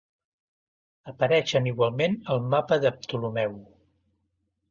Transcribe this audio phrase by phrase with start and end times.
[1.11, 3.55] Apareixen igualment al mapa de Ptolemeu.